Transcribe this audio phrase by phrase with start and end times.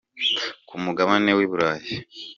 [0.67, 1.87] Ku mugabane wi burayi